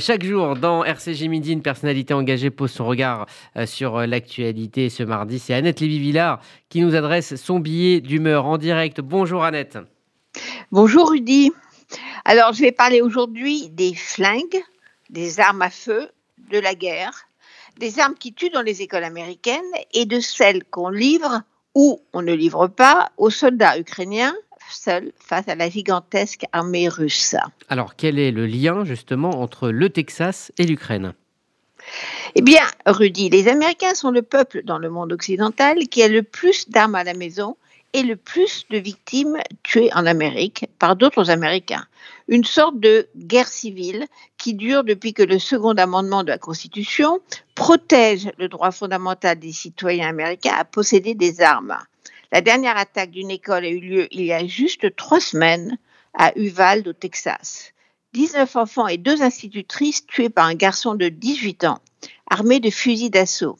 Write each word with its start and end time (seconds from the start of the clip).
Chaque 0.00 0.22
jour, 0.22 0.54
dans 0.54 0.84
RCG 0.84 1.26
Midi, 1.26 1.52
une 1.52 1.60
personnalité 1.60 2.14
engagée 2.14 2.50
pose 2.50 2.70
son 2.70 2.86
regard 2.86 3.26
euh, 3.56 3.66
sur 3.66 3.96
euh, 3.96 4.06
l'actualité. 4.06 4.90
Ce 4.90 5.02
mardi, 5.02 5.40
c'est 5.40 5.54
Annette 5.54 5.80
Lévy-Villard 5.80 6.40
qui 6.68 6.82
nous 6.82 6.94
adresse 6.94 7.34
son 7.34 7.58
billet 7.58 8.00
d'humeur 8.00 8.46
en 8.46 8.58
direct. 8.58 9.00
Bonjour 9.00 9.42
Annette. 9.42 9.76
Bonjour 10.70 11.10
Rudy. 11.10 11.50
Alors, 12.24 12.52
je 12.52 12.60
vais 12.60 12.70
parler 12.70 13.02
aujourd'hui 13.02 13.70
des 13.70 13.92
flingues, 13.92 14.62
des 15.10 15.40
armes 15.40 15.62
à 15.62 15.70
feu, 15.70 16.08
de 16.52 16.60
la 16.60 16.76
guerre, 16.76 17.26
des 17.78 17.98
armes 17.98 18.14
qui 18.14 18.32
tuent 18.32 18.50
dans 18.50 18.62
les 18.62 18.82
écoles 18.82 19.02
américaines 19.02 19.58
et 19.94 20.06
de 20.06 20.20
celles 20.20 20.62
qu'on 20.62 20.90
livre 20.90 21.42
ou 21.74 22.00
on 22.12 22.22
ne 22.22 22.34
livre 22.34 22.68
pas 22.68 23.10
aux 23.16 23.30
soldats 23.30 23.76
ukrainiens 23.76 24.36
seul 24.70 25.12
face 25.18 25.48
à 25.48 25.54
la 25.54 25.68
gigantesque 25.68 26.44
armée 26.52 26.88
russe. 26.88 27.36
Alors, 27.68 27.96
quel 27.96 28.18
est 28.18 28.30
le 28.30 28.46
lien 28.46 28.84
justement 28.84 29.30
entre 29.40 29.70
le 29.70 29.90
Texas 29.90 30.52
et 30.58 30.64
l'Ukraine? 30.64 31.14
Eh 32.34 32.42
bien, 32.42 32.64
Rudy, 32.86 33.30
les 33.30 33.48
Américains 33.48 33.94
sont 33.94 34.10
le 34.10 34.22
peuple 34.22 34.62
dans 34.64 34.78
le 34.78 34.90
monde 34.90 35.12
occidental 35.12 35.88
qui 35.88 36.02
a 36.02 36.08
le 36.08 36.22
plus 36.22 36.68
d'armes 36.68 36.94
à 36.94 37.04
la 37.04 37.14
maison 37.14 37.56
et 37.94 38.02
le 38.02 38.16
plus 38.16 38.66
de 38.70 38.78
victimes 38.78 39.38
tuées 39.62 39.90
en 39.94 40.04
Amérique 40.04 40.66
par 40.78 40.96
d'autres 40.96 41.30
Américains. 41.30 41.86
Une 42.28 42.44
sorte 42.44 42.78
de 42.78 43.08
guerre 43.16 43.48
civile 43.48 44.06
qui 44.36 44.52
dure 44.52 44.84
depuis 44.84 45.14
que 45.14 45.22
le 45.22 45.38
second 45.38 45.72
amendement 45.72 46.22
de 46.22 46.28
la 46.28 46.38
Constitution 46.38 47.20
protège 47.54 48.30
le 48.38 48.48
droit 48.48 48.70
fondamental 48.70 49.38
des 49.38 49.52
citoyens 49.52 50.08
américains 50.08 50.54
à 50.58 50.64
posséder 50.64 51.14
des 51.14 51.40
armes. 51.40 51.78
La 52.30 52.42
dernière 52.42 52.76
attaque 52.76 53.10
d'une 53.10 53.30
école 53.30 53.64
a 53.64 53.68
eu 53.68 53.80
lieu 53.80 54.08
il 54.10 54.22
y 54.22 54.32
a 54.32 54.46
juste 54.46 54.94
trois 54.96 55.20
semaines 55.20 55.78
à 56.12 56.32
Uvalde, 56.38 56.88
au 56.88 56.92
Texas. 56.92 57.72
19 58.12 58.56
enfants 58.56 58.86
et 58.86 58.98
deux 58.98 59.22
institutrices 59.22 60.06
tués 60.06 60.28
par 60.28 60.46
un 60.46 60.54
garçon 60.54 60.94
de 60.94 61.08
18 61.08 61.64
ans, 61.64 61.78
armé 62.28 62.60
de 62.60 62.70
fusils 62.70 63.10
d'assaut. 63.10 63.56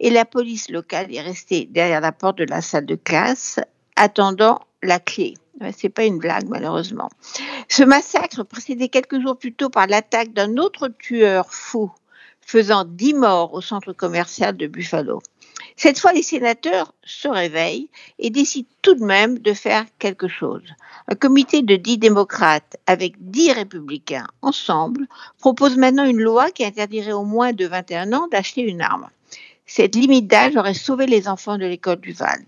Et 0.00 0.10
la 0.10 0.24
police 0.24 0.70
locale 0.70 1.14
est 1.14 1.20
restée 1.20 1.66
derrière 1.70 2.00
la 2.00 2.12
porte 2.12 2.38
de 2.38 2.44
la 2.44 2.62
salle 2.62 2.86
de 2.86 2.94
classe, 2.94 3.60
attendant 3.96 4.60
la 4.82 4.98
clé. 4.98 5.34
C'est 5.76 5.88
pas 5.88 6.04
une 6.04 6.18
blague, 6.18 6.48
malheureusement. 6.48 7.08
Ce 7.68 7.82
massacre 7.82 8.44
précédé 8.44 8.88
quelques 8.88 9.20
jours 9.20 9.38
plus 9.38 9.54
tôt 9.54 9.70
par 9.70 9.86
l'attaque 9.86 10.32
d'un 10.32 10.56
autre 10.58 10.88
tueur 10.88 11.52
fou, 11.52 11.90
faisant 12.40 12.84
10 12.84 13.14
morts 13.14 13.54
au 13.54 13.60
centre 13.60 13.92
commercial 13.92 14.56
de 14.56 14.66
Buffalo. 14.66 15.20
Cette 15.76 15.98
fois, 15.98 16.14
les 16.14 16.22
sénateurs 16.22 16.94
se 17.04 17.28
réveillent 17.28 17.90
et 18.18 18.30
décident 18.30 18.68
tout 18.80 18.94
de 18.94 19.04
même 19.04 19.38
de 19.38 19.52
faire 19.52 19.84
quelque 19.98 20.26
chose. 20.26 20.62
Un 21.08 21.14
comité 21.14 21.60
de 21.60 21.76
dix 21.76 21.98
démocrates 21.98 22.78
avec 22.86 23.14
dix 23.18 23.52
républicains 23.52 24.26
ensemble 24.40 25.06
propose 25.38 25.76
maintenant 25.76 26.06
une 26.06 26.22
loi 26.22 26.50
qui 26.50 26.64
interdirait 26.64 27.12
au 27.12 27.24
moins 27.24 27.52
de 27.52 27.66
21 27.66 28.14
ans 28.14 28.26
d'acheter 28.28 28.62
une 28.62 28.80
arme. 28.80 29.08
Cette 29.66 29.94
limite 29.94 30.28
d'âge 30.28 30.56
aurait 30.56 30.74
sauvé 30.74 31.06
les 31.06 31.28
enfants 31.28 31.58
de 31.58 31.66
l'école 31.66 32.00
du 32.00 32.12
Val. 32.12 32.42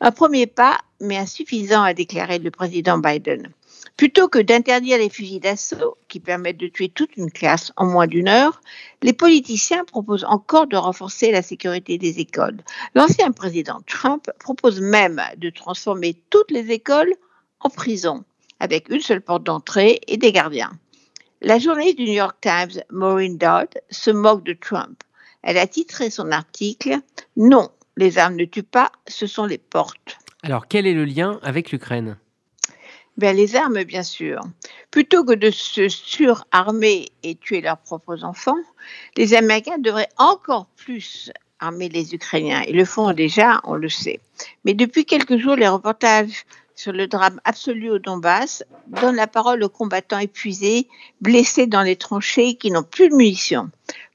Un 0.00 0.10
premier 0.10 0.46
pas, 0.46 0.78
mais 1.00 1.18
insuffisant, 1.18 1.82
a 1.82 1.92
déclaré 1.92 2.38
le 2.38 2.50
président 2.50 2.98
Biden. 2.98 3.50
Plutôt 3.96 4.28
que 4.28 4.38
d'interdire 4.38 4.98
les 4.98 5.08
fusils 5.08 5.40
d'assaut 5.40 5.96
qui 6.08 6.20
permettent 6.20 6.58
de 6.58 6.66
tuer 6.66 6.90
toute 6.90 7.16
une 7.16 7.30
classe 7.30 7.72
en 7.76 7.86
moins 7.86 8.06
d'une 8.06 8.28
heure, 8.28 8.60
les 9.02 9.14
politiciens 9.14 9.84
proposent 9.84 10.26
encore 10.28 10.66
de 10.66 10.76
renforcer 10.76 11.30
la 11.30 11.40
sécurité 11.40 11.96
des 11.96 12.20
écoles. 12.20 12.58
L'ancien 12.94 13.32
président 13.32 13.80
Trump 13.86 14.30
propose 14.38 14.82
même 14.82 15.22
de 15.38 15.48
transformer 15.48 16.14
toutes 16.28 16.50
les 16.50 16.72
écoles 16.72 17.14
en 17.60 17.70
prison, 17.70 18.24
avec 18.60 18.90
une 18.90 19.00
seule 19.00 19.22
porte 19.22 19.44
d'entrée 19.44 20.00
et 20.08 20.18
des 20.18 20.32
gardiens. 20.32 20.72
La 21.40 21.58
journaliste 21.58 21.96
du 21.96 22.04
New 22.04 22.12
York 22.12 22.36
Times, 22.42 22.82
Maureen 22.90 23.38
Dodd, 23.38 23.70
se 23.88 24.10
moque 24.10 24.44
de 24.44 24.52
Trump. 24.52 25.02
Elle 25.42 25.56
a 25.56 25.66
titré 25.66 26.10
son 26.10 26.32
article 26.32 26.98
Non, 27.36 27.70
les 27.96 28.18
armes 28.18 28.36
ne 28.36 28.44
tuent 28.44 28.62
pas, 28.62 28.92
ce 29.06 29.26
sont 29.26 29.46
les 29.46 29.58
portes. 29.58 30.18
Alors 30.42 30.68
quel 30.68 30.86
est 30.86 30.92
le 30.92 31.06
lien 31.06 31.40
avec 31.42 31.70
l'Ukraine? 31.70 32.18
Ben, 33.16 33.36
les 33.36 33.56
armes, 33.56 33.82
bien 33.84 34.02
sûr. 34.02 34.40
Plutôt 34.90 35.24
que 35.24 35.32
de 35.32 35.50
se 35.50 35.88
surarmer 35.88 37.08
et 37.22 37.34
tuer 37.34 37.60
leurs 37.60 37.78
propres 37.78 38.24
enfants, 38.24 38.58
les 39.16 39.34
Américains 39.34 39.78
devraient 39.78 40.10
encore 40.18 40.66
plus 40.76 41.30
armer 41.58 41.88
les 41.88 42.14
Ukrainiens. 42.14 42.62
Ils 42.68 42.76
le 42.76 42.84
font 42.84 43.12
déjà, 43.12 43.60
on 43.64 43.74
le 43.74 43.88
sait. 43.88 44.20
Mais 44.64 44.74
depuis 44.74 45.06
quelques 45.06 45.38
jours, 45.38 45.56
les 45.56 45.68
reportages 45.68 46.44
sur 46.74 46.92
le 46.92 47.06
drame 47.06 47.40
absolu 47.44 47.90
au 47.90 47.98
Donbass 47.98 48.62
donnent 48.86 49.16
la 49.16 49.26
parole 49.26 49.62
aux 49.62 49.70
combattants 49.70 50.18
épuisés, 50.18 50.88
blessés 51.22 51.66
dans 51.66 51.82
les 51.82 51.96
tranchées, 51.96 52.56
qui 52.56 52.70
n'ont 52.70 52.82
plus 52.82 53.08
de 53.08 53.14
munitions, 53.14 53.70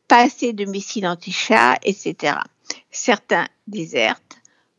pas 0.07 0.23
assez 0.25 0.53
de 0.53 0.65
missiles 0.65 1.07
anti-chars, 1.07 1.77
etc. 1.83 2.35
Certains 2.91 3.47
désertent, 3.67 4.30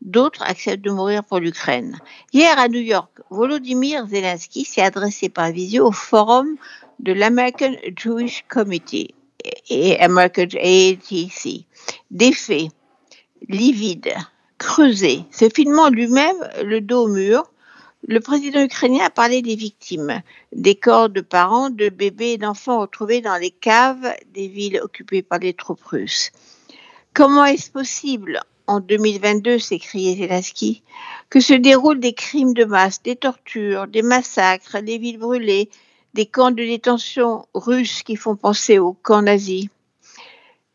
D'autres 0.03 0.43
acceptent 0.43 0.83
de 0.83 0.91
mourir 0.91 1.23
pour 1.23 1.39
l'Ukraine. 1.39 1.97
Hier 2.33 2.59
à 2.59 2.67
New 2.67 2.81
York, 2.81 3.21
Volodymyr 3.29 4.05
Zelensky 4.05 4.65
s'est 4.65 4.81
adressé 4.81 5.29
par 5.29 5.49
visio 5.51 5.87
au 5.87 5.91
forum 5.93 6.57
de 6.99 7.13
l'American 7.13 7.71
Jewish 7.95 8.43
Committee 8.49 9.15
et 9.69 9.97
American 10.01 10.57
ATC. 10.61 11.65
Des 12.11 12.33
faits 12.33 12.67
livides, 13.47 14.13
creusés, 14.57 15.23
se 15.31 15.45
lui-même 15.89 16.49
le 16.61 16.81
dos 16.81 17.05
au 17.05 17.07
mur, 17.07 17.49
le 18.05 18.19
président 18.19 18.61
ukrainien 18.61 19.05
a 19.05 19.09
parlé 19.09 19.41
des 19.41 19.55
victimes, 19.55 20.21
des 20.51 20.75
corps 20.75 21.07
de 21.07 21.21
parents, 21.21 21.69
de 21.69 21.87
bébés 21.87 22.33
et 22.33 22.37
d'enfants 22.37 22.81
retrouvés 22.81 23.21
dans 23.21 23.37
les 23.37 23.51
caves 23.51 24.13
des 24.33 24.49
villes 24.49 24.81
occupées 24.83 25.21
par 25.21 25.39
les 25.39 25.53
troupes 25.53 25.85
russes. 25.85 26.31
Comment 27.13 27.45
est-ce 27.45 27.71
possible 27.71 28.41
en 28.67 28.79
2022, 28.79 29.59
s'écriait 29.59 30.15
Zelensky, 30.15 30.83
que 31.29 31.39
se 31.39 31.53
déroulent 31.53 31.99
des 31.99 32.13
crimes 32.13 32.53
de 32.53 32.65
masse, 32.65 33.01
des 33.01 33.15
tortures, 33.15 33.87
des 33.87 34.01
massacres, 34.01 34.81
des 34.81 34.97
villes 34.97 35.19
brûlées, 35.19 35.69
des 36.13 36.25
camps 36.25 36.51
de 36.51 36.63
détention 36.63 37.45
russes 37.53 38.03
qui 38.03 38.15
font 38.15 38.35
penser 38.35 38.79
aux 38.79 38.93
camps 38.93 39.21
nazis. 39.21 39.67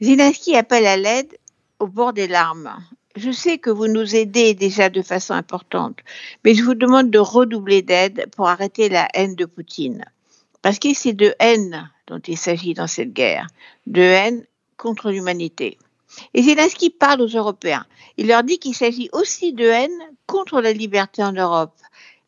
Zelensky 0.00 0.56
appelle 0.56 0.86
à 0.86 0.96
l'aide 0.96 1.38
au 1.78 1.86
bord 1.86 2.12
des 2.12 2.28
larmes. 2.28 2.76
Je 3.16 3.30
sais 3.30 3.58
que 3.58 3.70
vous 3.70 3.88
nous 3.88 4.14
aidez 4.14 4.54
déjà 4.54 4.90
de 4.90 5.02
façon 5.02 5.34
importante, 5.34 5.98
mais 6.44 6.54
je 6.54 6.62
vous 6.62 6.74
demande 6.74 7.10
de 7.10 7.18
redoubler 7.18 7.82
d'aide 7.82 8.26
pour 8.36 8.48
arrêter 8.48 8.88
la 8.88 9.08
haine 9.14 9.34
de 9.34 9.44
Poutine. 9.44 10.04
Parce 10.62 10.78
que 10.78 10.94
c'est 10.94 11.14
de 11.14 11.34
haine 11.38 11.90
dont 12.06 12.20
il 12.20 12.36
s'agit 12.36 12.74
dans 12.74 12.86
cette 12.86 13.12
guerre, 13.12 13.46
de 13.86 14.02
haine 14.02 14.44
contre 14.76 15.10
l'humanité. 15.10 15.78
Et 16.34 16.42
Zelensky 16.42 16.90
parle 16.90 17.20
aux 17.20 17.28
Européens. 17.28 17.86
Il 18.16 18.28
leur 18.28 18.42
dit 18.42 18.58
qu'il 18.58 18.74
s'agit 18.74 19.08
aussi 19.12 19.52
de 19.52 19.64
haine 19.64 20.00
contre 20.26 20.60
la 20.60 20.72
liberté 20.72 21.22
en 21.22 21.32
Europe. 21.32 21.74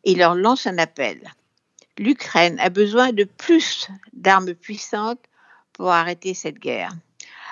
Et 0.03 0.13
il 0.13 0.19
leur 0.19 0.35
lance 0.35 0.67
un 0.67 0.77
appel. 0.77 1.21
L'Ukraine 1.97 2.59
a 2.59 2.69
besoin 2.69 3.11
de 3.11 3.23
plus 3.23 3.87
d'armes 4.13 4.53
puissantes 4.53 5.19
pour 5.73 5.89
arrêter 5.91 6.33
cette 6.33 6.59
guerre. 6.59 6.91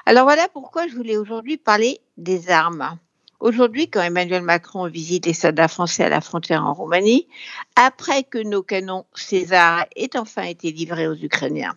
Alors 0.06 0.24
voilà 0.24 0.48
pourquoi 0.48 0.88
je 0.88 0.96
voulais 0.96 1.18
aujourd'hui 1.18 1.58
parler 1.58 2.00
des 2.18 2.50
armes. 2.50 2.98
Aujourd'hui, 3.40 3.90
quand 3.90 4.02
Emmanuel 4.02 4.42
Macron 4.42 4.88
visite 4.88 5.26
les 5.26 5.34
soldats 5.34 5.68
français 5.68 6.04
à 6.04 6.10
la 6.10 6.20
frontière 6.20 6.66
en 6.66 6.74
Roumanie, 6.74 7.28
après 7.76 8.24
que 8.24 8.38
nos 8.38 8.64
canons 8.64 9.06
César 9.14 9.86
aient 9.96 10.18
enfin 10.18 10.44
été 10.44 10.72
livrés 10.72 11.08
aux 11.08 11.16
Ukrainiens. 11.16 11.76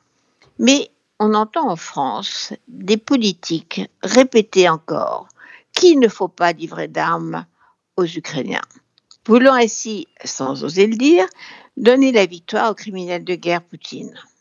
Mais 0.58 0.90
on 1.18 1.34
entend 1.34 1.68
en 1.68 1.76
France 1.76 2.52
des 2.68 2.96
politiques 2.96 3.82
répéter 4.02 4.68
encore 4.68 5.28
qu'il 5.72 5.98
ne 6.00 6.08
faut 6.08 6.28
pas 6.28 6.52
livrer 6.52 6.88
d'armes 6.88 7.46
aux 7.96 8.04
Ukrainiens, 8.04 8.62
voulant 9.26 9.54
ainsi, 9.54 10.06
sans 10.24 10.64
oser 10.64 10.86
le 10.86 10.96
dire, 10.96 11.26
donner 11.76 12.12
la 12.12 12.26
victoire 12.26 12.70
aux 12.70 12.74
criminels 12.74 13.24
de 13.24 13.34
guerre 13.34 13.62
Poutine. 13.62 14.14